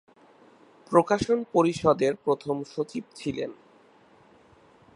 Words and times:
প্রকাশন 0.91 1.37
পরিষদের 1.53 2.13
প্রথম 2.15 2.55
সচিব 2.63 3.03
ছিলেন। 3.15 3.51